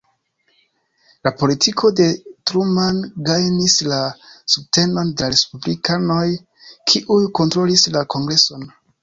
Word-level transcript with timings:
La 1.27 1.31
politiko 1.41 1.91
de 1.99 2.07
Truman 2.51 3.01
gajnis 3.27 3.75
la 3.91 3.99
subtenon 4.55 5.13
de 5.13 5.27
la 5.27 5.31
respublikanoj 5.35 6.25
kiuj 6.95 7.21
kontrolis 7.43 7.87
la 7.99 8.05
kongreson. 8.17 8.67